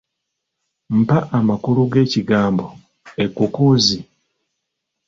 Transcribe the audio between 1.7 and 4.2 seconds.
g'ekigambo ekkukuuzi?